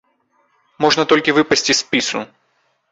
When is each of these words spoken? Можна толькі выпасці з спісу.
Можна 0.85 1.03
толькі 1.11 1.37
выпасці 1.41 1.71
з 1.75 1.79
спісу. 1.85 2.19